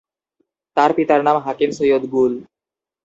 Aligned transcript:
তার 0.77 0.91
পিতার 0.97 1.21
নাম 1.23 1.37
হাকিম 1.45 1.69
সৈয়দ 1.77 2.03
গুল। 2.13 2.33